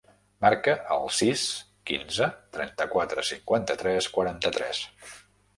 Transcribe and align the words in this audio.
Marca 0.43 0.71
el 0.95 1.03
sis, 1.17 1.43
quinze, 1.91 2.29
trenta-quatre, 2.57 3.27
cinquanta-tres, 3.31 4.09
quaranta-tres. 4.17 4.83